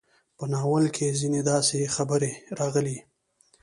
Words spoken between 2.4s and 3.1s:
راغلې